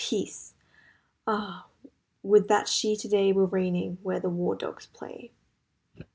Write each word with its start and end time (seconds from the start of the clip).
Peace! 0.03 0.55
Ah, 1.27 1.67
would 2.23 2.47
that 2.47 2.67
she 2.67 2.95
today 2.95 3.31
Were 3.33 3.45
reigning 3.45 3.99
where 4.01 4.19
the 4.19 4.31
war 4.31 4.55
dogs 4.55 4.87
play. 4.87 5.31